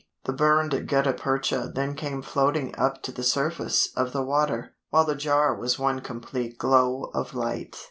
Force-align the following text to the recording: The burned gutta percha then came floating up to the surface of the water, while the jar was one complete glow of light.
The 0.23 0.33
burned 0.33 0.87
gutta 0.87 1.13
percha 1.13 1.71
then 1.75 1.93
came 1.93 2.23
floating 2.23 2.75
up 2.75 3.03
to 3.03 3.11
the 3.11 3.21
surface 3.21 3.89
of 3.95 4.13
the 4.13 4.23
water, 4.23 4.73
while 4.89 5.05
the 5.05 5.13
jar 5.13 5.53
was 5.55 5.77
one 5.77 5.99
complete 5.99 6.57
glow 6.57 7.11
of 7.13 7.35
light. 7.35 7.77